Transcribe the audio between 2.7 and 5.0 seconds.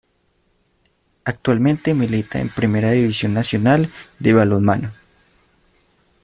División Nacional de balonmano.